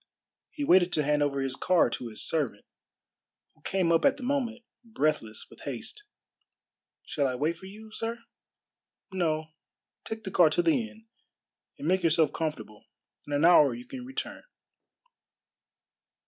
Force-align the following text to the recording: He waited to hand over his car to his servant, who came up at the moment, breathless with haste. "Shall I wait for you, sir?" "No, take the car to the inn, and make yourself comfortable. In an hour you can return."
He 0.49 0.63
waited 0.63 0.91
to 0.93 1.03
hand 1.03 1.21
over 1.21 1.41
his 1.41 1.55
car 1.55 1.87
to 1.91 2.07
his 2.07 2.27
servant, 2.27 2.65
who 3.53 3.61
came 3.61 3.91
up 3.91 4.03
at 4.03 4.17
the 4.17 4.23
moment, 4.23 4.63
breathless 4.83 5.45
with 5.47 5.61
haste. 5.61 6.01
"Shall 7.05 7.27
I 7.27 7.35
wait 7.35 7.55
for 7.55 7.67
you, 7.67 7.91
sir?" 7.91 8.17
"No, 9.11 9.51
take 10.03 10.23
the 10.23 10.31
car 10.31 10.49
to 10.49 10.63
the 10.63 10.89
inn, 10.89 11.05
and 11.77 11.87
make 11.87 12.01
yourself 12.01 12.33
comfortable. 12.33 12.85
In 13.27 13.33
an 13.33 13.45
hour 13.45 13.75
you 13.75 13.85
can 13.85 14.03
return." 14.03 14.41